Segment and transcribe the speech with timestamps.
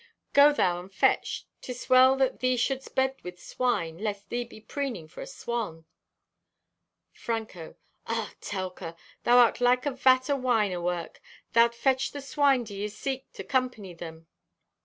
[0.33, 1.45] Go thou and fetch.
[1.61, 5.85] 'Tis well that thee shouldst bed with swine lest thee be preening for a swan."
[7.13, 7.75] (Franco)
[8.07, 8.95] "Ugh, Telka!
[9.25, 11.17] Thou art like to a vat o' wine awork.
[11.53, 14.25] Thou'lt fetch the swine do ye seek to company them."